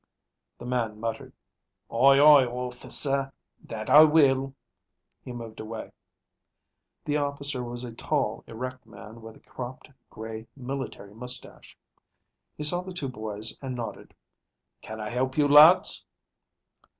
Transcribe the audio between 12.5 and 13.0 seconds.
He saw the